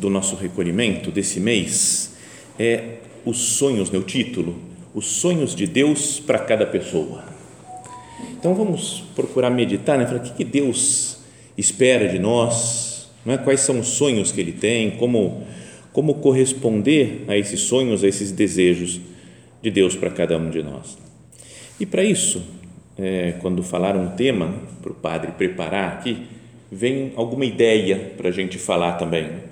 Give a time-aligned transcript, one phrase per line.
[0.00, 2.16] do nosso recolhimento desse mês
[2.58, 4.58] é os sonhos, meu título,
[4.94, 7.22] os sonhos de Deus para cada pessoa.
[8.32, 10.06] Então vamos procurar meditar, né?
[10.06, 11.18] Falar, o que Deus
[11.56, 13.38] espera de nós, não é?
[13.38, 15.42] quais são os sonhos que Ele tem, como,
[15.92, 19.00] como corresponder a esses sonhos, a esses desejos
[19.62, 20.98] de Deus para cada um de nós.
[21.78, 22.42] E para isso,
[22.98, 26.26] é, quando falaram um tema para o padre preparar aqui,
[26.72, 29.49] vem alguma ideia para a gente falar também.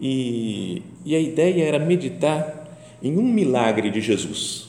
[0.00, 4.68] E, e a ideia era meditar em um milagre de Jesus,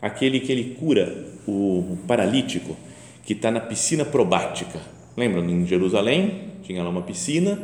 [0.00, 2.76] aquele que ele cura o paralítico
[3.24, 4.80] que está na piscina probática.
[5.16, 5.48] Lembram?
[5.48, 7.58] Em Jerusalém tinha lá uma piscina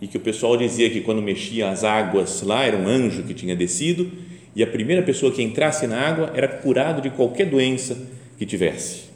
[0.00, 3.34] e que o pessoal dizia que quando mexia as águas lá era um anjo que
[3.34, 4.10] tinha descido
[4.54, 7.96] e a primeira pessoa que entrasse na água era curado de qualquer doença
[8.38, 9.10] que tivesse.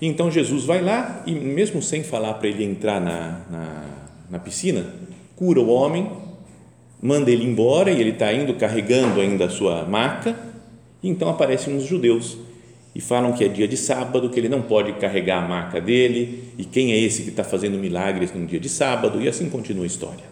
[0.00, 3.84] Então Jesus vai lá e mesmo sem falar para ele entrar na, na,
[4.30, 4.86] na piscina,
[5.36, 6.10] cura o homem,
[7.02, 10.38] manda ele embora e ele está indo carregando ainda a sua maca.
[11.02, 12.38] E então aparecem uns judeus
[12.94, 16.44] e falam que é dia de sábado, que ele não pode carregar a maca dele
[16.56, 19.84] e quem é esse que está fazendo milagres num dia de sábado e assim continua
[19.84, 20.24] a história.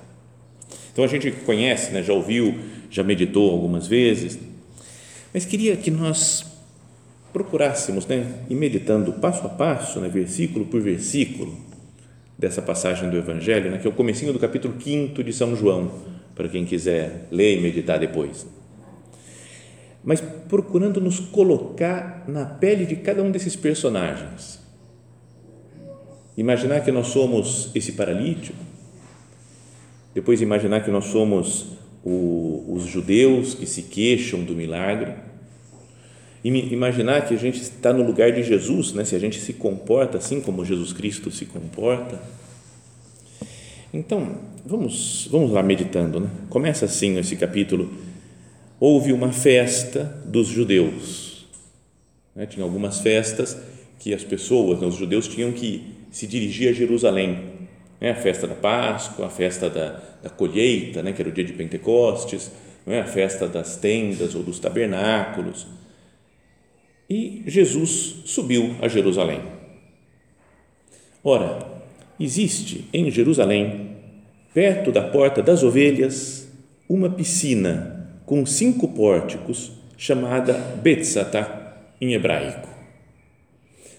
[0.93, 2.54] Então a gente conhece, né, já ouviu,
[2.91, 4.38] já meditou algumas vezes,
[5.32, 6.44] mas queria que nós
[7.32, 11.56] procurássemos, né, ir meditando passo a passo, né, versículo por versículo,
[12.38, 15.91] dessa passagem do Evangelho, né, que é o comecinho do capítulo 5 de São João,
[16.34, 18.47] para quem quiser ler e meditar depois.
[20.03, 24.60] Mas procurando nos colocar na pele de cada um desses personagens.
[26.37, 28.59] Imaginar que nós somos esse paralítico,
[30.15, 35.15] depois imaginar que nós somos o, os judeus que se queixam do milagre,
[36.44, 39.04] imaginar que a gente está no lugar de Jesus, né?
[39.04, 42.20] se a gente se comporta assim como Jesus Cristo se comporta.
[43.94, 46.19] Então, vamos, vamos lá meditando.
[46.19, 46.30] Né?
[46.48, 47.92] Começa assim esse capítulo.
[48.80, 51.47] Houve uma festa dos judeus.
[52.34, 52.47] Né?
[52.47, 53.56] Tinha algumas festas
[54.00, 57.38] que as pessoas, né, os judeus, tinham que se dirigir a Jerusalém.
[58.00, 58.10] Né?
[58.10, 61.12] A festa da Páscoa, a festa da, da colheita, né?
[61.12, 62.50] que era o dia de Pentecostes,
[62.84, 62.98] é?
[62.98, 65.69] a festa das tendas ou dos tabernáculos
[67.12, 69.43] e Jesus subiu a Jerusalém.
[71.23, 71.59] Ora,
[72.19, 73.99] existe em Jerusalém,
[74.55, 76.51] perto da porta das ovelhas,
[76.89, 82.69] uma piscina com cinco pórticos chamada Betzatá em hebraico.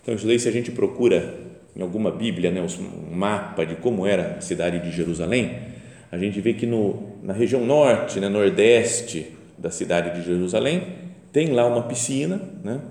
[0.02, 1.36] Então, isso daí, se a gente procura
[1.76, 5.56] em alguma Bíblia né, um mapa de como era a cidade de Jerusalém,
[6.12, 10.82] a gente vê que no, na região norte, né, nordeste da cidade de Jerusalém,
[11.32, 12.82] tem lá uma piscina, né,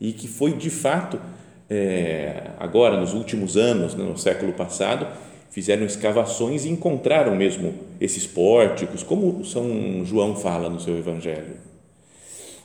[0.00, 1.20] e que foi de fato,
[1.68, 5.06] é, agora nos últimos anos, né, no século passado,
[5.50, 11.56] fizeram escavações e encontraram mesmo esses pórticos, como São João fala no seu Evangelho.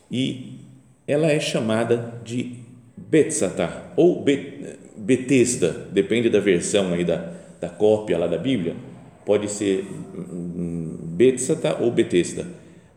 [0.09, 0.59] E
[1.07, 2.57] ela é chamada de
[2.95, 4.23] Betzatá ou
[4.95, 8.75] Betesda, depende da versão aí da, da cópia lá da Bíblia,
[9.25, 9.85] pode ser
[11.15, 12.45] Betzatá ou Betesda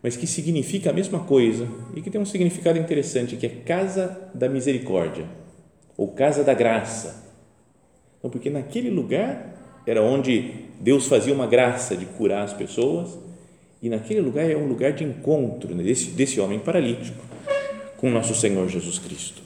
[0.03, 4.31] mas que significa a mesma coisa e que tem um significado interessante, que é casa
[4.35, 5.27] da misericórdia
[5.97, 7.27] ou casa da graça.
[8.19, 13.19] Então, porque naquele lugar era onde Deus fazia uma graça de curar as pessoas
[13.83, 17.25] e naquele lugar é um lugar de encontro né, desse, desse homem paralítico
[17.97, 19.43] com nosso Senhor Jesus Cristo.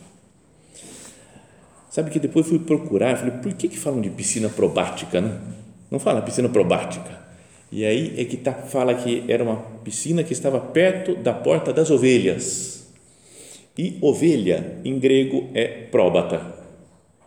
[1.91, 5.39] Sabe que depois fui procurar, falei, por que, que falam de piscina probática, né?
[5.91, 7.22] Não fala piscina probática
[7.73, 11.73] e aí é que tá, fala que era uma piscina que estava perto da porta
[11.73, 12.87] das ovelhas.
[13.79, 16.55] E ovelha, em grego, é próbata.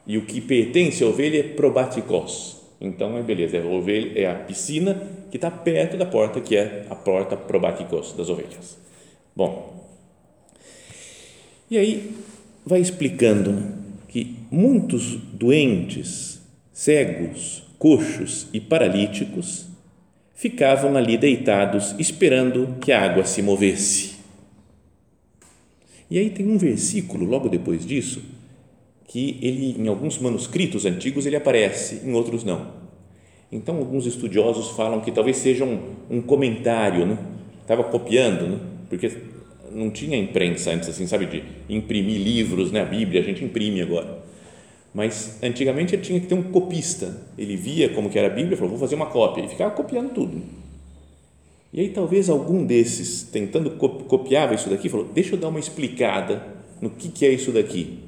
[0.06, 2.62] E o que pertence à ovelha é probatikos.
[2.80, 5.02] Então, é beleza, é a, ovelha, é a piscina
[5.32, 8.78] que está perto da porta, que é a porta probaticos das ovelhas.
[9.36, 9.90] Bom,
[11.72, 12.12] e aí
[12.64, 13.74] vai explicando
[14.08, 16.40] que muitos doentes,
[16.72, 19.75] cegos, coxos e paralíticos
[20.36, 24.16] ficavam ali deitados esperando que a água se movesse.
[26.12, 28.22] E aí tem um versículo logo depois disso
[29.08, 32.74] que ele em alguns manuscritos antigos ele aparece, em outros não.
[33.52, 35.80] Então alguns estudiosos falam que talvez seja um,
[36.10, 37.18] um comentário, né?
[37.62, 38.60] Estava copiando, né?
[38.90, 39.10] Porque
[39.72, 42.82] não tinha imprensa antes assim, sabe, de imprimir livros, né?
[42.82, 44.25] A Bíblia a gente imprime agora.
[44.96, 47.22] Mas antigamente ele tinha que ter um copista.
[47.38, 49.44] Ele via como que era a Bíblia falou, vou fazer uma cópia.
[49.44, 50.42] E ficava copiando tudo.
[51.74, 56.42] E aí talvez algum desses, tentando copiava isso daqui, falou, deixa eu dar uma explicada
[56.82, 58.00] no que, que é isso daqui.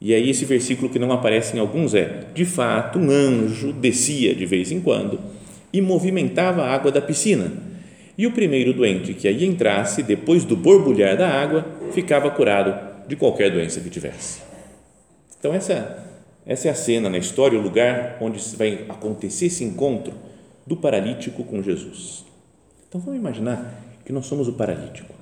[0.00, 4.34] E aí esse versículo que não aparece em alguns é, de fato, um anjo descia
[4.34, 5.20] de vez em quando
[5.70, 7.52] e movimentava a água da piscina.
[8.16, 12.74] E o primeiro doente que aí entrasse, depois do borbulhar da água, ficava curado
[13.06, 14.51] de qualquer doença que tivesse.
[15.42, 16.06] Então, essa,
[16.46, 20.14] essa é a cena na história, o lugar onde vai acontecer esse encontro
[20.64, 22.24] do paralítico com Jesus.
[22.88, 23.74] Então, vamos imaginar
[24.04, 25.12] que nós somos o paralítico,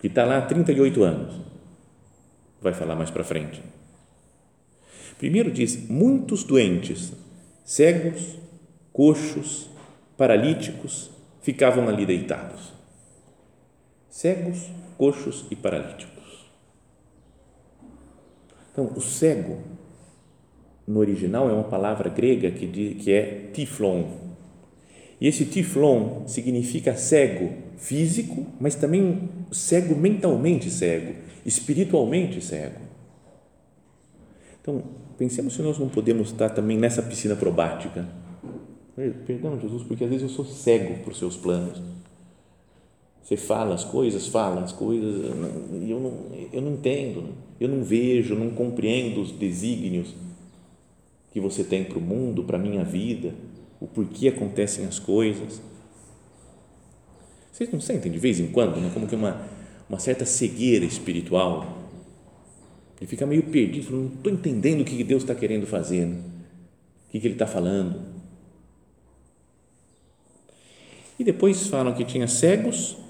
[0.00, 1.40] que está lá há 38 anos.
[2.60, 3.62] Vai falar mais para frente.
[5.16, 7.12] Primeiro diz: muitos doentes,
[7.64, 8.36] cegos,
[8.92, 9.70] coxos,
[10.16, 11.08] paralíticos,
[11.40, 12.72] ficavam ali deitados.
[14.10, 14.68] Cegos,
[14.98, 16.15] coxos e paralíticos.
[18.76, 19.56] Então, o cego,
[20.86, 24.04] no original, é uma palavra grega que, diz, que é tiflon.
[25.18, 31.14] E esse tiflon significa cego físico, mas também cego mentalmente cego,
[31.46, 32.80] espiritualmente cego.
[34.60, 34.82] Então,
[35.16, 38.06] pensemos se nós não podemos estar também nessa piscina probática.
[39.26, 41.80] Perdão, Jesus, porque às vezes eu sou cego por seus planos
[43.26, 45.34] você fala as coisas, fala as coisas,
[45.82, 50.14] e eu não, eu não entendo, eu não vejo, não compreendo os desígnios
[51.32, 53.34] que você tem para o mundo, para a minha vida,
[53.80, 55.60] o porquê acontecem as coisas.
[57.50, 59.44] Vocês não sentem de vez em quando, né, como que uma,
[59.88, 61.78] uma certa cegueira espiritual?
[63.00, 66.22] Ele fica meio perdido, não estou entendendo o que Deus está querendo fazer, né?
[67.08, 68.02] o que, que Ele está falando.
[71.18, 73.04] E depois falam que tinha cegos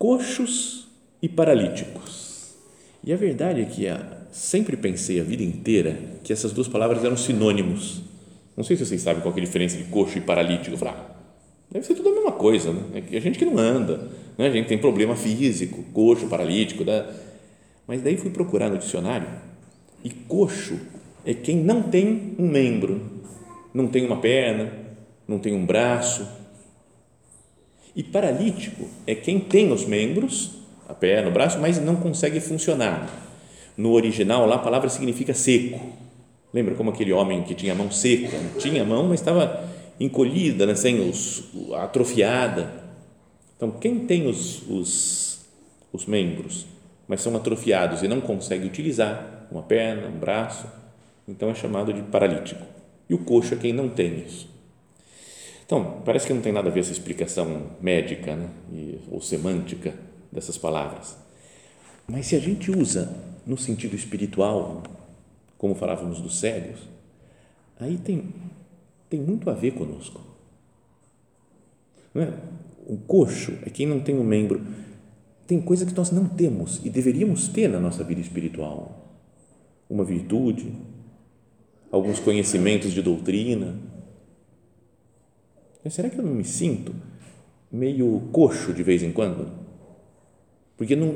[0.00, 0.88] coxos
[1.20, 2.54] e paralíticos.
[3.04, 3.98] E a verdade é que eu
[4.32, 5.94] sempre pensei a vida inteira
[6.24, 8.00] que essas duas palavras eram sinônimos.
[8.56, 10.74] Não sei se vocês sabem qual é a diferença de coxo e paralítico.
[10.74, 11.16] Eu ah,
[11.70, 13.04] deve ser tudo a mesma coisa, né?
[13.12, 14.08] É a gente que não anda,
[14.38, 14.46] né?
[14.46, 17.06] a gente tem problema físico, coxo, paralítico, né?
[17.86, 19.28] mas daí fui procurar no dicionário
[20.02, 20.80] e coxo
[21.26, 23.02] é quem não tem um membro,
[23.74, 24.72] não tem uma perna,
[25.28, 26.26] não tem um braço,
[27.94, 30.52] e paralítico é quem tem os membros,
[30.88, 33.08] a perna, o braço, mas não consegue funcionar.
[33.76, 35.80] No original, lá a palavra significa seco.
[36.52, 38.36] Lembra como aquele homem que tinha a mão seca?
[38.58, 41.44] Tinha a mão, mas estava encolhida, né, sem os,
[41.74, 42.72] atrofiada.
[43.56, 45.46] Então, quem tem os, os,
[45.92, 46.66] os membros,
[47.06, 50.66] mas são atrofiados e não consegue utilizar uma perna, um braço,
[51.28, 52.64] então é chamado de paralítico.
[53.08, 54.49] E o coxo é quem não tem isso.
[55.70, 58.48] Então, parece que não tem nada a ver essa explicação médica né,
[59.08, 59.94] ou semântica
[60.32, 61.16] dessas palavras.
[62.08, 64.82] Mas se a gente usa no sentido espiritual,
[65.56, 66.80] como falávamos dos cegos,
[67.78, 68.34] aí tem,
[69.08, 70.20] tem muito a ver conosco.
[72.12, 72.34] Não é?
[72.88, 74.66] O coxo é quem não tem um membro.
[75.46, 79.08] Tem coisa que nós não temos e deveríamos ter na nossa vida espiritual.
[79.88, 80.72] Uma virtude,
[81.92, 83.78] alguns conhecimentos de doutrina,
[85.88, 86.92] será que eu não me sinto
[87.72, 89.50] meio coxo de vez em quando?
[90.76, 91.14] Porque não,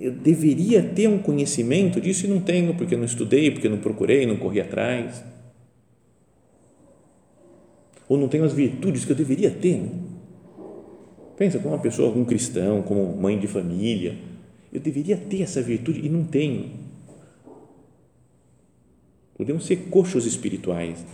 [0.00, 4.26] eu deveria ter um conhecimento disso e não tenho, porque não estudei, porque não procurei,
[4.26, 5.22] não corri atrás.
[8.08, 9.76] Ou não tenho as virtudes que eu deveria ter.
[9.76, 9.90] Né?
[11.36, 14.16] Pensa como uma pessoa, algum cristão, como mãe de família.
[14.72, 16.70] Eu deveria ter essa virtude e não tenho.
[19.36, 21.04] Podemos ser coxos espirituais.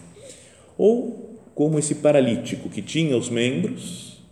[0.77, 1.28] Ou
[1.59, 4.23] como esse paralítico que tinha os membros,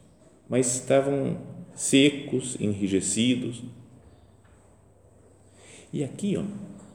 [0.48, 1.38] mas estavam
[1.74, 3.64] secos, enrijecidos.
[5.92, 6.44] E aqui, ó,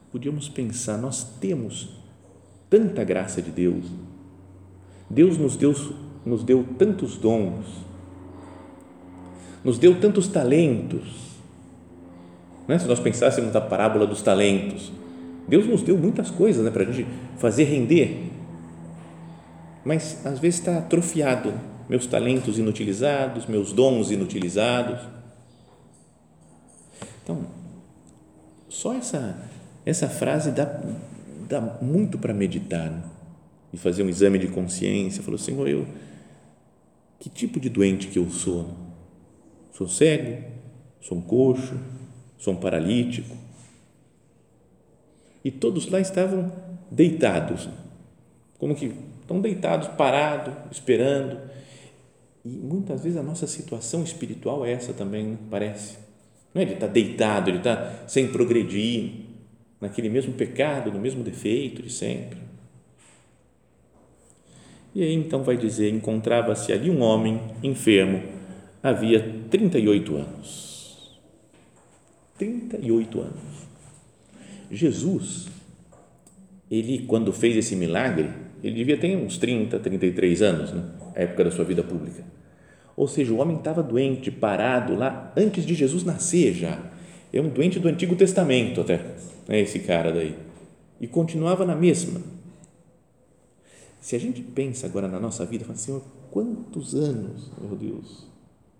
[0.10, 1.90] podíamos pensar, nós temos
[2.70, 3.84] tanta graça de Deus.
[5.10, 5.74] Deus nos deu,
[6.26, 7.66] nos deu tantos dons,
[9.66, 11.42] nos deu tantos talentos.
[12.70, 12.80] Né?
[12.80, 14.94] Se nós pensássemos na parábola dos talentos,
[15.46, 17.06] Deus nos deu muitas coisas né, para a gente
[17.38, 18.31] fazer render,
[19.84, 21.54] mas às vezes está atrofiado.
[21.90, 25.00] Meus talentos inutilizados, meus dons inutilizados.
[27.24, 27.46] Então,
[28.70, 29.38] só essa,
[29.86, 30.66] essa frase dá,
[31.50, 33.04] dá muito para meditar né?
[33.74, 35.22] e fazer um exame de consciência.
[35.22, 35.86] Falou, Senhor, eu,
[37.20, 38.70] que tipo de doente que eu sou?
[39.74, 40.44] Sou cego?
[41.02, 41.78] Sou um coxo?
[42.38, 43.36] Sou um paralítico?
[45.44, 46.52] E todos lá estavam
[46.90, 47.68] deitados,
[48.60, 48.94] como que
[49.32, 51.40] estão deitados, parados, esperando.
[52.44, 55.38] E muitas vezes a nossa situação espiritual é essa também, né?
[55.50, 55.98] parece.
[56.54, 59.12] Não é ele está deitado, ele está sem progredir,
[59.80, 62.40] naquele mesmo pecado, no mesmo defeito de sempre.
[64.94, 68.22] E aí então vai dizer: encontrava-se ali um homem enfermo,
[68.84, 71.22] havia 38 anos.
[72.38, 73.62] 38 anos.
[74.70, 75.48] Jesus,
[76.70, 78.30] ele quando fez esse milagre,
[78.64, 80.84] ele devia ter uns 30, 33 anos, né?
[81.16, 82.24] A época da sua vida pública.
[82.96, 86.80] Ou seja, o homem estava doente, parado lá antes de Jesus nascer já.
[87.34, 88.98] É um doente do Antigo Testamento até,
[89.48, 90.36] né, esse cara daí.
[91.00, 92.22] E continuava na mesma.
[94.00, 98.28] Se a gente pensa agora na nossa vida, fala, Senhor, quantos anos, meu Deus,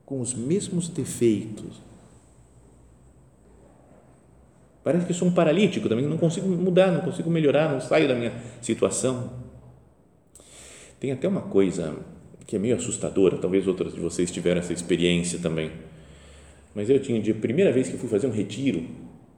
[0.06, 1.82] com os mesmos defeitos,
[4.84, 8.16] Parece que sou um paralítico também, não consigo mudar, não consigo melhorar, não saio da
[8.16, 9.30] minha situação.
[11.02, 11.96] Tem até uma coisa
[12.46, 15.72] que é meio assustadora, talvez outras de vocês tiveram essa experiência também.
[16.76, 18.84] Mas eu tinha, de primeira vez que fui fazer um retiro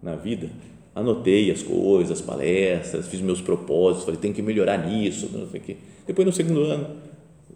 [0.02, 0.50] na vida,
[0.94, 5.62] anotei as coisas, as palestras, fiz meus propósitos, falei, tem que melhorar nisso, não sei
[5.62, 5.78] o quê.
[6.06, 6.98] Depois no segundo ano,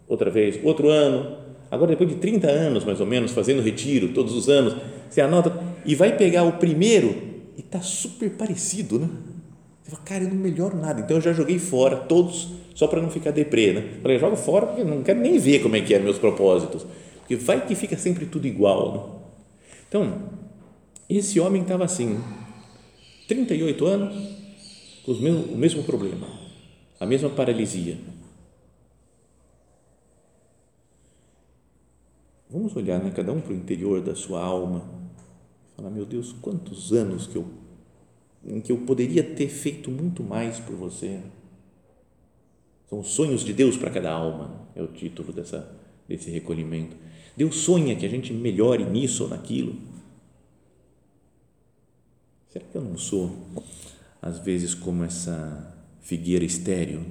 [0.08, 1.36] outra vez, outro ano,
[1.70, 4.74] agora depois de 30 anos mais ou menos, fazendo retiro todos os anos,
[5.10, 5.52] você anota
[5.84, 7.14] e vai pegar o primeiro
[7.58, 9.10] e tá super parecido, né?
[9.88, 11.00] Você fala, cara, eu não melhoro nada.
[11.00, 13.98] Então eu já joguei fora todos, só para não ficar deprê, né?
[14.02, 16.86] Falei, jogo fora porque não quero nem ver como é que é meus propósitos.
[17.20, 19.18] Porque vai que fica sempre tudo igual, né?
[19.88, 20.30] Então,
[21.08, 22.20] esse homem estava assim,
[23.26, 24.14] 38 anos,
[25.06, 26.26] com o mesmo problema,
[27.00, 27.96] a mesma paralisia.
[32.50, 34.98] Vamos olhar, né, cada um para o interior da sua alma
[35.78, 37.44] Falar, meu Deus, quantos anos que eu,
[38.44, 41.20] em que eu poderia ter feito muito mais por você.
[42.88, 45.70] São os sonhos de Deus para cada alma, é o título dessa,
[46.08, 46.96] desse recolhimento.
[47.36, 49.76] Deus sonha que a gente melhore nisso ou naquilo.
[52.48, 53.36] Será que eu não sou,
[54.22, 57.04] às vezes, como essa figueira estéreo?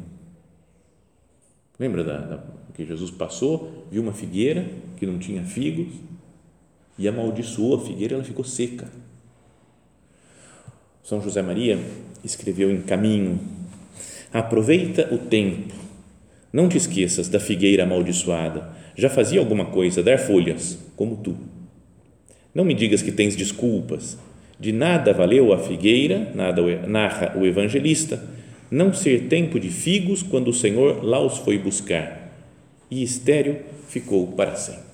[1.79, 2.43] Lembra da, da,
[2.73, 4.67] que Jesus passou, viu uma figueira
[4.97, 5.93] que não tinha figos,
[6.97, 8.91] e amaldiçoou a figueira, ela ficou seca.
[11.07, 11.79] São José Maria
[12.21, 13.39] escreveu em Caminho:
[14.33, 15.73] Aproveita o tempo,
[16.51, 21.37] não te esqueças da figueira amaldiçoada, já fazia alguma coisa, dar folhas, como tu.
[22.53, 24.17] Não me digas que tens desculpas,
[24.59, 28.21] de nada valeu a figueira, nada narra o evangelista,
[28.69, 32.33] não ser tempo de figos quando o Senhor lá os foi buscar,
[32.91, 34.86] e estéreo ficou para sempre.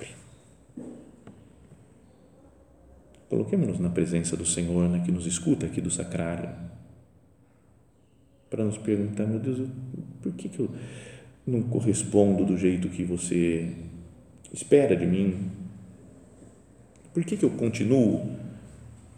[3.34, 6.52] Coloquemos-nos na presença do Senhor, né, que nos escuta aqui do sacrário,
[8.48, 9.68] para nos perguntar, meu Deus,
[10.22, 10.70] por que, que eu
[11.44, 13.74] não correspondo do jeito que você
[14.54, 15.50] espera de mim?
[17.12, 18.38] Por que, que eu continuo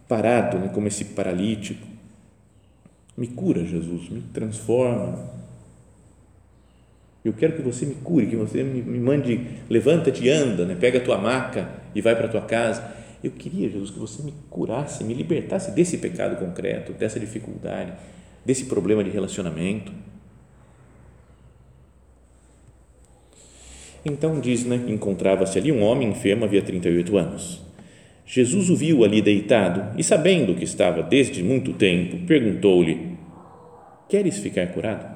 [0.08, 1.86] parado, né, como esse paralítico?
[3.18, 5.30] Me cura, Jesus, me transforma.
[7.22, 10.74] Eu quero que você me cure, que você me, me mande, levanta-te e anda, né,
[10.74, 14.22] pega a tua maca e vai para a tua casa eu queria, Jesus, que você
[14.22, 17.94] me curasse, me libertasse desse pecado concreto, dessa dificuldade,
[18.46, 19.92] desse problema de relacionamento.
[24.06, 27.62] Então diz, né, encontrava-se ali um homem enfermo havia 38 anos.
[28.26, 33.18] Jesus o viu ali deitado e, sabendo que estava desde muito tempo, perguntou-lhe:
[34.10, 35.16] Queres ficar curado?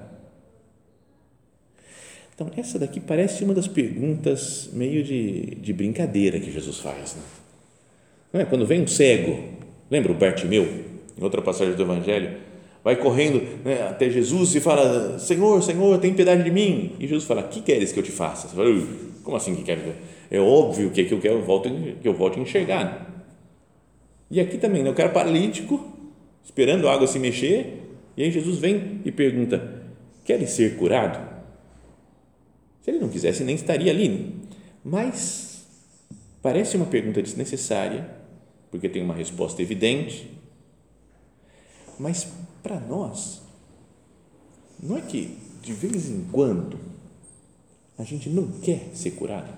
[2.34, 7.16] Então, essa daqui parece uma das perguntas meio de, de brincadeira que Jesus faz.
[7.16, 7.22] Né?
[8.34, 8.46] É?
[8.46, 9.40] Quando vem um cego,
[9.90, 10.68] lembra o Bartimeu,
[11.18, 12.38] em outra passagem do Evangelho,
[12.84, 16.96] vai correndo né, até Jesus e fala: Senhor, Senhor, tem piedade de mim.
[17.00, 18.48] E Jesus fala: Que queres que eu te faça?
[18.48, 18.70] Você fala:
[19.24, 19.80] Como assim que quer?
[20.30, 21.44] É óbvio que, que eu quero
[22.02, 23.26] que eu volte a enxergar.
[24.30, 25.84] E aqui também, né, o cara paralítico,
[26.44, 27.82] esperando a água se mexer,
[28.16, 29.84] e aí Jesus vem e pergunta:
[30.24, 31.28] Queres ser curado?
[32.82, 34.36] Se ele não quisesse, nem estaria ali.
[34.86, 35.66] Mas
[36.42, 38.19] parece uma pergunta desnecessária
[38.72, 40.32] porque tem uma resposta evidente,
[42.00, 42.28] mas
[42.64, 43.42] para nós,
[44.82, 46.80] não é que de vez em quando
[47.98, 49.58] a gente não quer ser curado?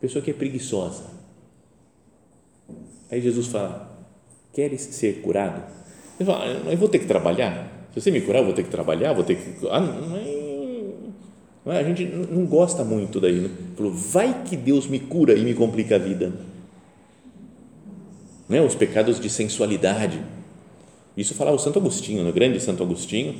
[0.00, 1.04] Pessoa que é preguiçosa.
[3.10, 3.96] Aí Jesus fala:
[4.52, 5.62] Queres ser curado?
[6.18, 7.88] Ele fala: Eu vou ter que trabalhar.
[7.92, 9.66] Se você me curar, eu vou ter que trabalhar, vou ter que.
[9.68, 10.35] Ah, não é?
[11.66, 13.40] A gente não gosta muito daí.
[13.40, 13.50] Né?
[13.78, 16.32] Vai que Deus me cura e me complica a vida.
[18.48, 18.60] Não é?
[18.60, 20.22] Os pecados de sensualidade.
[21.16, 23.34] Isso falava o Santo Agostinho, no grande Santo Agostinho,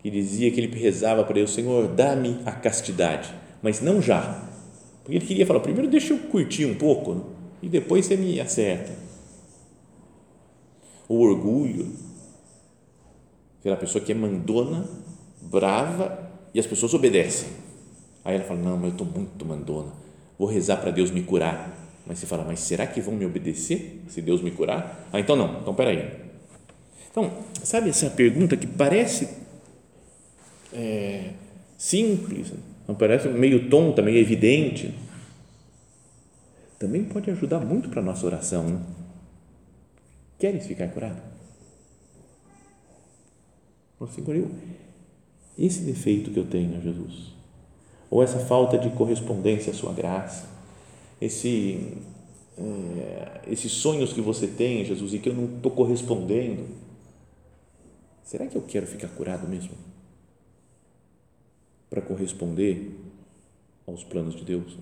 [0.00, 4.48] que dizia que ele rezava para Deus: Senhor, dá-me a castidade, mas não já
[5.10, 7.22] porque ele queria falar, primeiro deixa eu curtir um pouco né?
[7.62, 8.92] e depois você me acerta.
[11.08, 11.92] O orgulho,
[13.58, 14.88] aquela pessoa que é mandona,
[15.42, 16.19] brava
[16.54, 17.48] e as pessoas obedecem.
[18.24, 19.92] Aí ela fala, não, mas eu estou muito mandona,
[20.38, 21.76] vou rezar para Deus me curar.
[22.06, 25.08] Mas você fala, mas será que vão me obedecer se Deus me curar?
[25.12, 26.10] Ah, então não, então peraí.
[27.10, 29.28] Então, sabe essa pergunta que parece
[30.72, 31.32] é,
[31.76, 32.52] simples,
[32.98, 34.94] parece meio tonta, meio evidente,
[36.78, 38.64] também pode ajudar muito para a nossa oração.
[38.64, 38.80] Né?
[40.38, 41.20] Queres ficar curado?
[44.08, 44.50] Senhor, eu,
[45.64, 47.32] esse defeito que eu tenho, Jesus,
[48.10, 50.48] ou essa falta de correspondência à Sua graça,
[51.20, 51.98] esse,
[52.58, 56.66] é, esses sonhos que você tem, Jesus, e que eu não estou correspondendo,
[58.24, 59.90] será que eu quero ficar curado mesmo?
[61.90, 62.96] para corresponder
[63.84, 64.78] aos planos de Deus.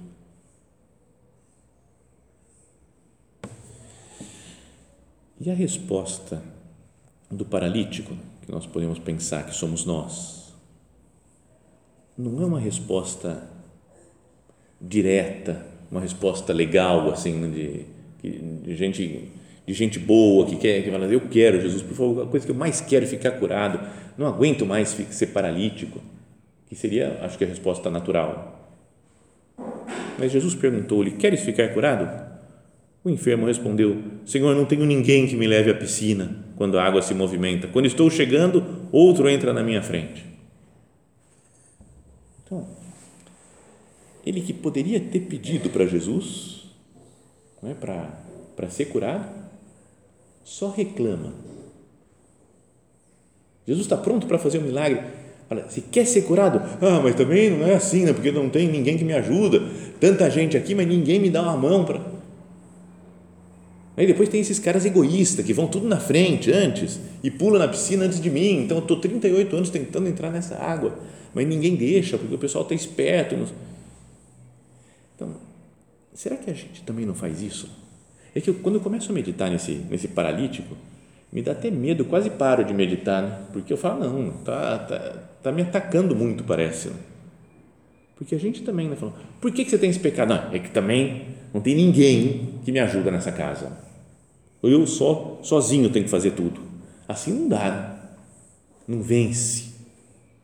[5.40, 6.42] E a resposta
[7.30, 10.47] do paralítico, que nós podemos pensar que somos nós,
[12.18, 13.48] não é uma resposta
[14.80, 17.84] direta, uma resposta legal, assim, de,
[18.62, 19.30] de gente
[19.66, 22.50] de gente boa que quer que fala, eu quero Jesus, por favor, a coisa que
[22.50, 23.78] eu mais quero é ficar curado,
[24.16, 26.00] não aguento mais ser paralítico
[26.66, 28.74] que seria, acho que a resposta natural.
[30.18, 32.08] Mas Jesus perguntou-lhe: Queres ficar curado?
[33.04, 37.02] O enfermo respondeu: Senhor, não tenho ninguém que me leve à piscina quando a água
[37.02, 37.68] se movimenta.
[37.68, 40.27] Quando estou chegando, outro entra na minha frente.
[42.48, 42.66] Então,
[44.24, 46.64] ele que poderia ter pedido para Jesus,
[47.62, 48.08] é, para,
[48.56, 49.28] para ser curado,
[50.42, 51.34] só reclama.
[53.66, 55.02] Jesus está pronto para fazer um milagre
[55.50, 58.12] Olha, se quer ser curado, ah, mas também não é assim, né?
[58.12, 59.62] porque não tem ninguém que me ajuda,
[59.98, 62.00] tanta gente aqui, mas ninguém me dá uma mão para.
[63.96, 67.66] Aí depois tem esses caras egoístas que vão tudo na frente antes e pulam na
[67.66, 68.62] piscina antes de mim.
[68.62, 70.98] Então eu estou 38 anos tentando entrar nessa água,
[71.34, 73.36] mas ninguém deixa porque o pessoal está esperto.
[75.14, 75.34] Então,
[76.14, 77.70] será que a gente também não faz isso?
[78.34, 80.76] É que eu, quando eu começo a meditar nesse, nesse paralítico,
[81.32, 83.40] me dá até medo, eu quase paro de meditar, né?
[83.52, 84.98] porque eu falo, não, tá, tá,
[85.42, 86.88] tá me atacando muito, parece.
[86.88, 86.96] Né?
[88.16, 90.30] Porque a gente também, né, fala, por que, que você tem esse pecado?
[90.30, 93.70] Não, é que também não tem ninguém que me ajuda nessa casa.
[94.62, 96.60] Eu só, sozinho tenho que fazer tudo.
[97.06, 97.98] Assim não dá, né?
[98.88, 99.67] não vence.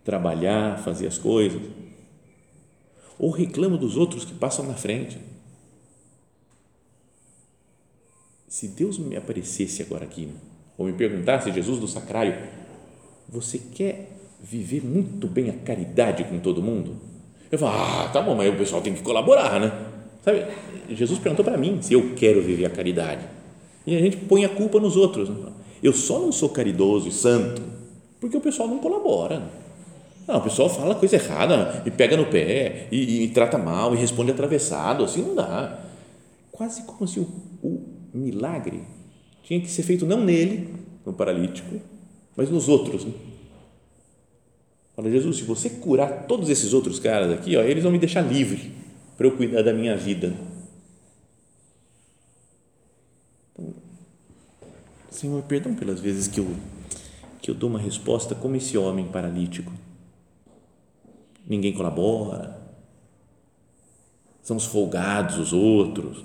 [0.04, 1.60] Trabalhar, fazer as coisas.
[3.18, 5.18] Ou reclamo dos outros que passam na frente.
[8.48, 10.28] Se Deus me aparecesse agora aqui,
[10.78, 12.36] ou me perguntasse, Jesus do Sacrário,
[13.28, 16.96] você quer viver muito bem a caridade com todo mundo?
[17.50, 19.72] Eu falo, ah, tá bom, mas o pessoal tem que colaborar, né?
[20.24, 20.46] Sabe,
[20.88, 23.24] Jesus perguntou para mim se eu quero viver a caridade.
[23.86, 25.28] E a gente põe a culpa nos outros.
[25.28, 25.52] Né?
[25.82, 27.62] Eu só não sou caridoso e santo
[28.20, 29.42] porque o pessoal não colabora.
[30.26, 33.98] Não, o pessoal fala coisa errada e pega no pé e, e, trata mal e
[33.98, 35.04] responde atravessado.
[35.04, 35.84] Assim não dá.
[36.50, 37.28] Quase como se o,
[37.62, 37.82] o
[38.12, 38.82] milagre
[39.42, 41.80] tinha que ser feito não nele, no paralítico,
[42.34, 43.04] mas nos outros.
[43.04, 43.12] Né?
[44.96, 48.22] Fala, Jesus, se você curar todos esses outros caras aqui, ó, eles vão me deixar
[48.22, 48.72] livre
[49.16, 50.32] para eu cuidar da minha vida.
[53.52, 53.74] Então,
[55.10, 56.48] Senhor, perdão pelas vezes que eu,
[57.42, 59.72] que eu dou uma resposta como esse homem paralítico.
[61.46, 62.62] Ninguém colabora,
[64.42, 66.24] são os folgados os outros,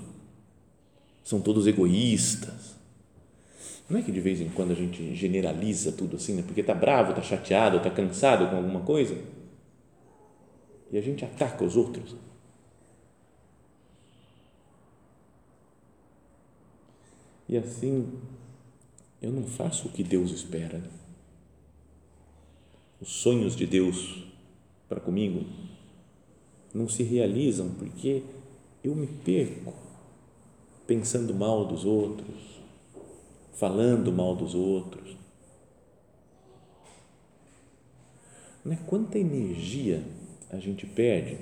[1.22, 2.70] são todos egoístas
[3.90, 6.42] não é que de vez em quando a gente generaliza tudo assim, né?
[6.46, 9.20] porque está bravo, está chateado, está cansado com alguma coisa
[10.92, 12.14] e a gente ataca os outros.
[17.48, 18.16] E assim,
[19.20, 20.80] eu não faço o que Deus espera.
[23.00, 24.24] Os sonhos de Deus
[24.90, 25.46] para comigo
[26.74, 28.24] não se realizam porque
[28.82, 29.72] eu me perco
[30.84, 32.60] pensando mal dos outros,
[33.54, 35.16] falando mal dos outros.
[38.64, 38.78] Né?
[38.86, 40.02] Quanta energia
[40.50, 41.38] a gente perde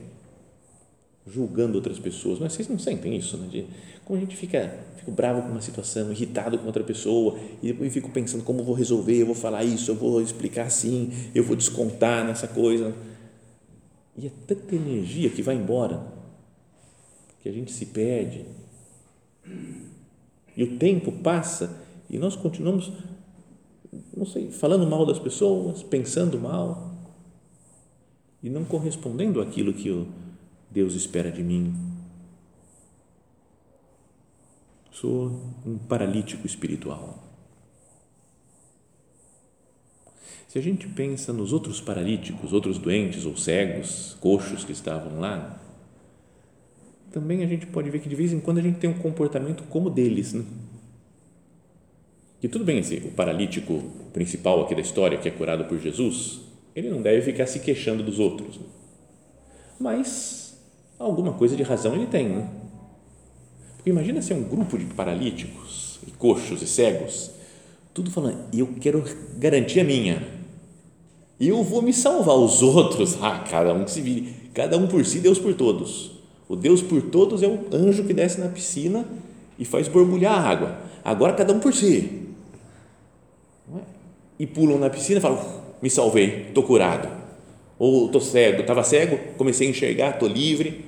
[1.27, 2.39] julgando outras pessoas.
[2.39, 3.49] Mas vocês não sentem isso, né?
[3.49, 3.67] De,
[4.05, 7.93] como a gente fica, fica bravo com uma situação, irritado com outra pessoa, e depois
[7.93, 11.57] fico pensando como vou resolver, eu vou falar isso, eu vou explicar assim, eu vou
[11.57, 12.95] descontar nessa coisa.
[14.19, 16.05] E é tanta energia que vai embora,
[17.41, 18.45] que a gente se perde.
[20.57, 22.93] E o tempo passa e nós continuamos,
[24.17, 26.97] não sei, falando mal das pessoas, pensando mal
[28.43, 30.05] e não correspondendo àquilo que
[30.69, 31.73] Deus espera de mim.
[34.91, 35.31] Sou
[35.65, 37.28] um paralítico espiritual.
[40.49, 45.61] Se a gente pensa nos outros paralíticos, outros doentes ou cegos, coxos que estavam lá,
[47.13, 49.63] também a gente pode ver que de vez em quando a gente tem um comportamento
[49.65, 50.33] como deles.
[50.33, 50.43] Né?
[52.41, 53.83] Que tudo bem, esse, o paralítico
[54.15, 56.41] principal aqui da história, que é curado por Jesus,
[56.75, 58.57] ele não deve ficar se queixando dos outros.
[58.57, 58.65] Né?
[59.79, 60.59] Mas
[60.99, 62.27] alguma coisa de razão ele tem.
[62.27, 62.51] Né?
[63.77, 67.33] Porque imagina ser um grupo de paralíticos, e coxos e cegos,
[67.93, 69.05] tudo falando, eu quero
[69.37, 70.38] garantia minha.
[71.41, 73.17] Eu vou me salvar os outros.
[73.23, 74.35] Ah, cada um que se vire.
[74.53, 76.11] Cada um por si, Deus por todos.
[76.49, 79.07] O Deus por todos é o anjo que desce na piscina
[79.59, 80.79] e faz borbulhar a água.
[81.05, 82.29] Agora cada um por si.
[83.77, 83.81] É?
[84.39, 85.39] E pulam na piscina e falam:
[85.81, 87.09] Me salvei, estou curado.
[87.79, 90.85] Ou estou cego, estava cego, comecei a enxergar, estou livre.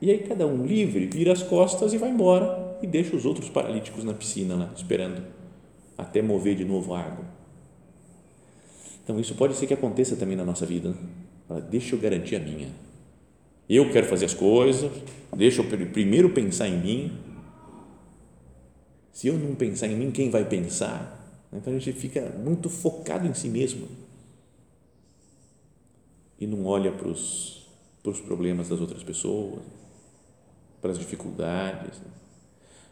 [0.00, 3.48] E aí cada um livre vira as costas e vai embora e deixa os outros
[3.48, 5.22] paralíticos na piscina lá, esperando
[5.96, 7.37] até mover de novo a água.
[9.08, 10.90] Então isso pode ser que aconteça também na nossa vida.
[11.48, 11.62] Né?
[11.70, 12.68] Deixa eu garantir a minha.
[13.66, 14.92] Eu quero fazer as coisas,
[15.34, 17.18] deixa eu primeiro pensar em mim.
[19.10, 21.40] Se eu não pensar em mim, quem vai pensar?
[21.50, 23.88] Então a gente fica muito focado em si mesmo
[26.38, 27.66] e não olha para os,
[28.02, 29.62] para os problemas das outras pessoas
[30.82, 31.98] para as dificuldades.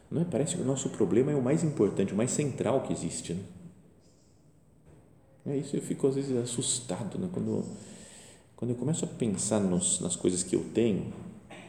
[0.09, 0.25] Não é?
[0.25, 3.35] Parece que o nosso problema é o mais importante, o mais central que existe.
[3.35, 3.43] Né?
[5.47, 7.29] É isso, eu fico às vezes assustado né?
[7.31, 7.63] quando,
[8.55, 11.13] quando eu começo a pensar nos, nas coisas que eu tenho,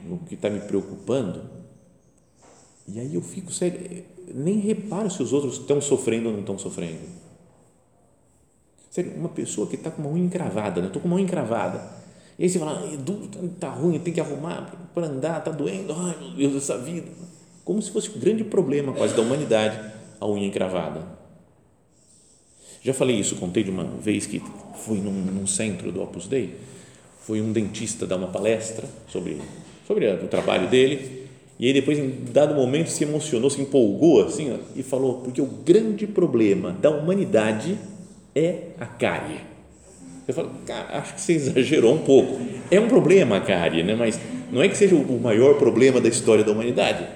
[0.05, 1.43] no que está me preocupando,
[2.88, 6.59] e aí eu fico sério, nem reparo se os outros estão sofrendo ou não estão
[6.59, 6.99] sofrendo.
[8.91, 10.88] Sério, uma pessoa que está com uma unha encravada, né?
[10.88, 11.99] estou com uma unha encravada,
[12.37, 12.83] e aí você fala,
[13.45, 17.09] está ruim, tem que arrumar para andar, está doendo, ai meu Deus, essa vida.
[17.64, 21.18] Como se fosse um grande problema quase da humanidade a unha encravada.
[22.83, 24.43] Já falei isso, contei de uma vez que
[24.85, 26.55] fui num, num centro do Opus Dei,
[27.21, 29.38] foi um dentista dar uma palestra sobre,
[29.87, 31.27] sobre o trabalho dele,
[31.59, 35.41] e aí depois, em dado momento, se emocionou, se empolgou assim, ó, e falou, porque
[35.41, 37.77] o grande problema da humanidade
[38.35, 39.49] é a cárie
[40.29, 42.38] eu falo, cara, acho que você exagerou um pouco.
[42.71, 43.97] É um problema a cárie, né?
[43.99, 44.21] mas
[44.53, 47.07] não é que seja o maior problema da história da humanidade.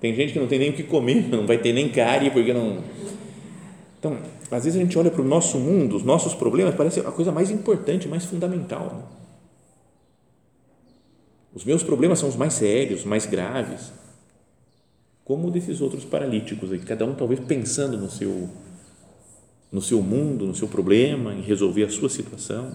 [0.00, 2.52] Tem gente que não tem nem o que comer, não vai ter nem cárie porque
[2.52, 2.78] não.
[3.98, 4.16] Então,
[4.50, 7.32] às vezes a gente olha para o nosso mundo, os nossos problemas, parece a coisa
[7.32, 8.86] mais importante, mais fundamental.
[8.94, 9.02] Né?
[11.52, 13.92] Os meus problemas são os mais sérios, mais graves.
[15.24, 18.48] Como desses outros paralíticos, aí, cada um talvez pensando no seu
[19.70, 22.74] no seu mundo, no seu problema, em resolver a sua situação.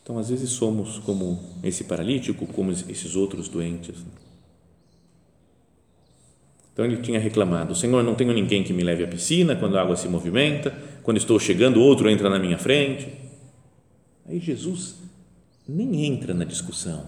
[0.00, 3.96] Então, às vezes somos como esse paralítico, como esses outros doentes.
[6.76, 9.80] Então ele tinha reclamado: Senhor, não tenho ninguém que me leve à piscina quando a
[9.80, 13.08] água se movimenta, quando estou chegando, outro entra na minha frente.
[14.28, 14.96] Aí Jesus
[15.66, 17.06] nem entra na discussão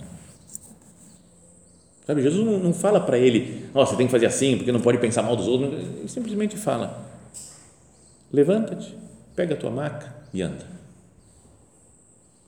[2.09, 4.97] Sabe, Jesus não, fala para ele, oh, você tem que fazer assim, porque não pode
[4.97, 5.75] pensar mal dos outros.
[5.75, 7.07] Ele simplesmente fala:
[8.33, 8.97] levanta-te,
[9.37, 10.65] pega a tua maca e anda.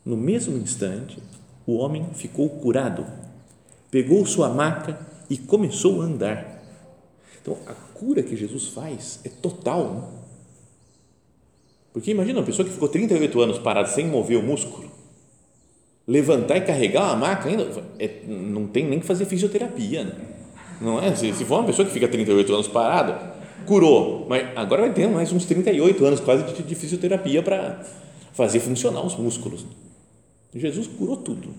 [0.02, 1.18] No mesmo instante,
[1.66, 3.06] o homem ficou curado,
[3.90, 6.59] pegou sua maca e começou a andar.
[7.42, 9.94] Então, a cura que Jesus faz é total.
[9.94, 10.02] Né?
[11.92, 14.90] Porque imagina uma pessoa que ficou 38 anos parada sem mover o músculo
[16.10, 20.12] levantar e carregar uma maca ainda, é, não tem nem que fazer fisioterapia, né?
[20.80, 21.14] não é?
[21.14, 25.06] Se, se for uma pessoa que fica 38 anos parada, curou, mas agora vai ter
[25.06, 27.80] mais uns 38 anos quase de, de fisioterapia para
[28.32, 29.64] fazer funcionar os músculos.
[30.52, 31.54] Jesus curou tudo.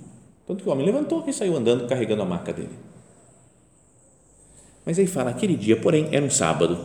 [0.45, 2.73] Tanto que o homem levantou e saiu andando carregando a maca dele.
[4.85, 6.77] Mas aí fala, aquele dia, porém, era um sábado.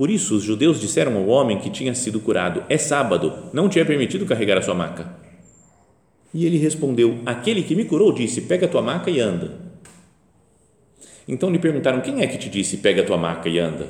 [0.00, 3.78] Por isso, os judeus disseram ao homem que tinha sido curado: É sábado, não te
[3.78, 5.14] é permitido carregar a sua maca.
[6.32, 9.58] E ele respondeu: Aquele que me curou disse: Pega a tua maca e anda.
[11.28, 13.88] Então lhe perguntaram: Quem é que te disse, pega a tua maca e anda?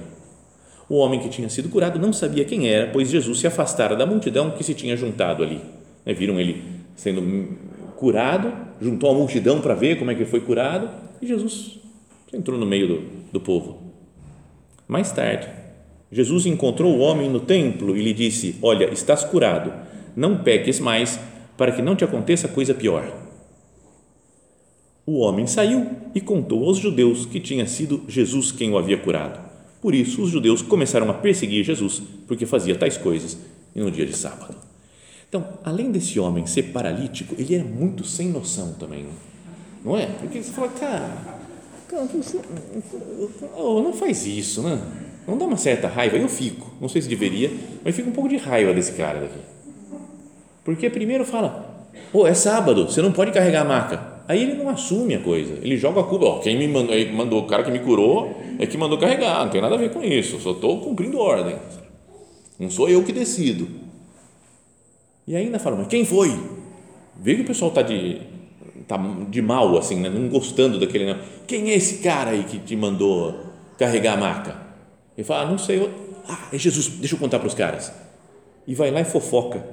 [0.88, 4.04] O homem que tinha sido curado não sabia quem era, pois Jesus se afastara da
[4.04, 5.60] multidão que se tinha juntado ali.
[6.04, 6.64] Né, viram ele
[6.96, 7.56] sendo
[7.94, 10.90] curado, juntou a multidão para ver como é que foi curado
[11.22, 11.78] e Jesus
[12.32, 13.78] entrou no meio do, do povo.
[14.86, 15.48] Mais tarde,
[16.10, 19.72] Jesus encontrou o homem no templo e lhe disse: Olha, estás curado,
[20.16, 21.20] não peques mais,
[21.56, 23.12] para que não te aconteça coisa pior.
[25.06, 29.40] O homem saiu e contou aos judeus que tinha sido Jesus quem o havia curado.
[29.80, 33.38] Por isso, os judeus começaram a perseguir Jesus, porque fazia tais coisas
[33.74, 34.56] no dia de sábado.
[35.28, 39.06] Então, além desse homem ser paralítico, ele era muito sem noção também,
[39.84, 40.06] não é?
[40.06, 41.39] Porque você fala, cara,
[43.56, 44.80] oh, não faz isso, né?
[45.26, 46.16] Não dá uma certa raiva?
[46.16, 47.50] Eu fico, não sei se deveria,
[47.84, 49.38] mas fico um pouco de raiva desse cara daqui.
[50.64, 54.20] Porque primeiro fala, oh, é sábado, você não pode carregar a maca.
[54.28, 56.26] Aí ele não assume a coisa, ele joga a culpa.
[56.26, 59.50] Oh, quem me mandou, mandou, o cara que me curou é que mandou carregar, não
[59.50, 61.56] tem nada a ver com isso, só estou cumprindo ordem.
[62.58, 63.68] Não sou eu que decido.
[65.26, 66.28] E ainda fala, mas quem foi?
[67.20, 68.20] Vê que o pessoal está de,
[68.90, 68.98] tá
[69.28, 70.10] de mal, assim, né?
[70.10, 71.06] não gostando daquele.
[71.06, 71.20] Não.
[71.46, 73.38] Quem é esse cara aí que te mandou
[73.78, 74.56] carregar a maca?
[75.16, 75.78] Ele fala, ah, não sei.
[75.78, 75.90] Eu,
[76.28, 77.92] ah, é Jesus, deixa eu contar para os caras.
[78.66, 79.64] E vai lá e fofoca.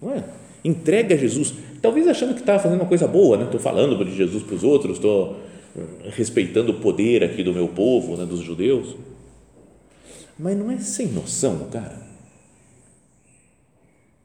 [0.00, 0.24] Não é?
[0.64, 3.44] Entrega a Jesus, talvez achando que estava fazendo uma coisa boa, né?
[3.44, 5.40] Estou falando de Jesus para os outros, estou
[5.76, 8.24] eh, respeitando o poder aqui do meu povo, né?
[8.24, 8.94] dos judeus.
[10.38, 12.06] Mas não é sem noção, cara.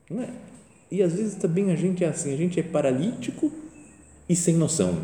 [0.08, 0.30] Não é?
[0.92, 3.52] E às vezes também a gente é assim, a gente é paralítico
[4.28, 4.98] e sem noção.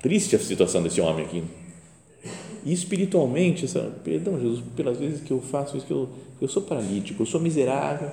[0.00, 1.44] Triste a situação desse homem aqui.
[2.64, 3.66] E espiritualmente,
[4.04, 6.08] perdão, Jesus, pelas vezes que eu faço isso, que eu,
[6.40, 8.10] eu sou paralítico, eu sou miserável,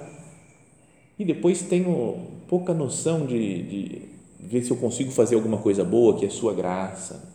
[1.18, 4.02] e depois tenho pouca noção de, de
[4.40, 7.30] ver se eu consigo fazer alguma coisa boa, que é Sua graça.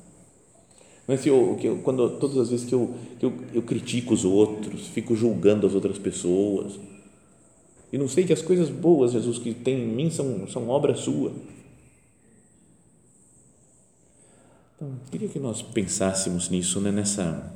[1.06, 4.14] Mas se eu, que eu, quando, todas as vezes que, eu, que eu, eu critico
[4.14, 6.80] os outros, fico julgando as outras pessoas,
[7.92, 10.96] e não sei que as coisas boas, Jesus, que tem em mim são, são obra
[10.96, 11.30] sua
[14.76, 16.90] Então, queria que nós pensássemos nisso, né?
[16.90, 17.54] nessa,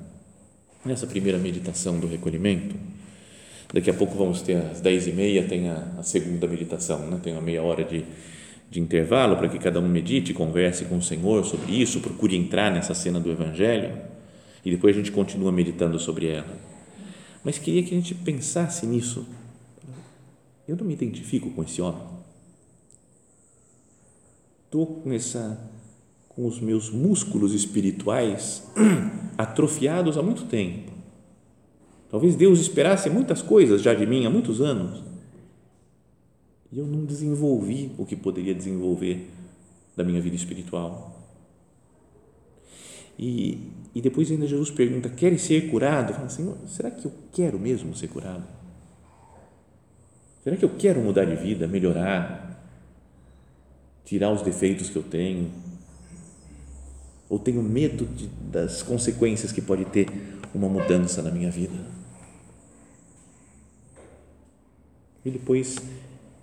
[0.84, 2.76] nessa primeira meditação do recolhimento.
[3.74, 7.20] Daqui a pouco vamos ter às dez e meia, tem a, a segunda meditação, né?
[7.22, 8.04] tem uma meia hora de,
[8.70, 12.70] de intervalo para que cada um medite, converse com o Senhor sobre isso, procure entrar
[12.70, 13.98] nessa cena do Evangelho
[14.64, 16.56] e depois a gente continua meditando sobre ela.
[17.42, 19.26] Mas queria que a gente pensasse nisso.
[20.68, 22.02] Eu não me identifico com esse homem.
[24.66, 25.58] Estou nessa
[26.38, 28.62] com os meus músculos espirituais
[29.36, 30.92] atrofiados há muito tempo.
[32.08, 35.02] Talvez Deus esperasse muitas coisas já de mim há muitos anos.
[36.70, 39.28] E eu não desenvolvi o que poderia desenvolver
[39.96, 41.28] da minha vida espiritual.
[43.18, 46.14] E, e depois ainda Jesus pergunta: Queres ser curado?
[46.14, 48.44] Fala, Senhor, será que eu quero mesmo ser curado?
[50.44, 52.62] Será que eu quero mudar de vida, melhorar,
[54.04, 55.50] tirar os defeitos que eu tenho?
[57.28, 60.08] Ou tenho medo de, das consequências que pode ter
[60.54, 61.78] uma mudança na minha vida?
[65.24, 65.76] E depois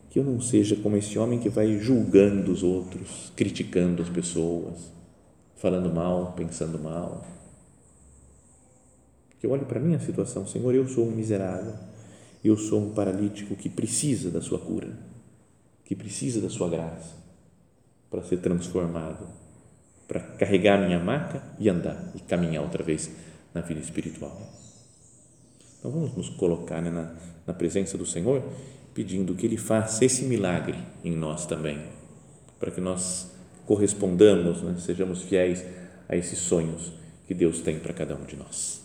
[0.09, 4.91] que eu não seja como esse homem que vai julgando os outros, criticando as pessoas,
[5.55, 7.25] falando mal, pensando mal.
[9.39, 11.73] Que eu olhe para a minha situação, Senhor, eu sou um miserável,
[12.43, 14.95] eu sou um paralítico que precisa da sua cura,
[15.83, 17.15] que precisa da sua graça
[18.09, 19.27] para ser transformado
[20.07, 23.09] para carregar minha maca e andar e caminhar outra vez
[23.53, 24.39] na vida espiritual.
[25.79, 27.13] Então vamos nos colocar né, na,
[27.47, 28.43] na presença do Senhor,
[28.93, 31.79] pedindo que Ele faça esse milagre em nós também,
[32.59, 33.31] para que nós
[33.65, 35.63] correspondamos, né, sejamos fiéis
[36.07, 36.91] a esses sonhos
[37.27, 38.84] que Deus tem para cada um de nós.